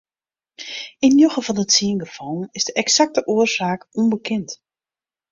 Yn 1.05 1.15
njoggen 1.17 1.45
fan 1.47 1.57
de 1.59 1.65
tsien 1.67 1.99
gefallen 2.03 2.51
is 2.57 2.67
de 2.67 2.73
eksakte 2.81 3.21
oarsaak 3.33 3.81
ûnbekend. 3.99 4.49